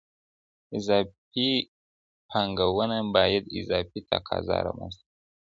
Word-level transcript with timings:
اضافي 0.77 1.49
پانګونه 2.29 2.97
باید 3.15 3.43
اضافي 3.59 3.99
تقاضا 4.11 4.57
رامنځته 4.65 5.03
کړي. 5.07 5.17